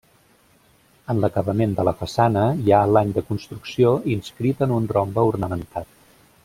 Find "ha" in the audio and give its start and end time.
2.73-2.81